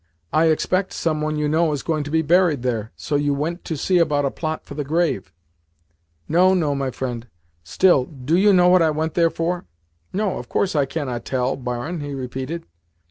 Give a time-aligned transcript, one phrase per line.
[0.33, 3.63] "I expect some one you know is going to be buried there, so you went
[3.65, 5.31] to see about a plot for the grave."
[6.27, 7.27] "No, no, my friend.
[7.63, 9.65] Still, DO you know what I went there for?"
[10.11, 12.65] "No, of course I cannot tell, barin," he repeated.